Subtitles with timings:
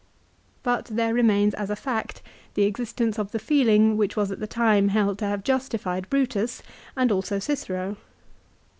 [0.63, 2.23] But there remains as a fact
[2.55, 6.63] the existence of the feeling which was at the time held to have justified Brutus,
[6.97, 7.97] and also Cicero.